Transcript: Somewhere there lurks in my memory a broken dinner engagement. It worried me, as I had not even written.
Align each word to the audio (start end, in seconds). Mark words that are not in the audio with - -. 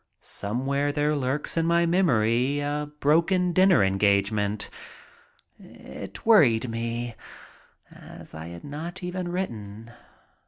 Somewhere 0.21 0.91
there 0.91 1.15
lurks 1.15 1.57
in 1.57 1.67
my 1.67 1.85
memory 1.85 2.59
a 2.59 2.89
broken 2.99 3.53
dinner 3.53 3.83
engagement. 3.83 4.67
It 5.59 6.25
worried 6.25 6.67
me, 6.71 7.13
as 7.91 8.33
I 8.33 8.47
had 8.47 8.63
not 8.63 9.03
even 9.03 9.27
written. 9.27 9.91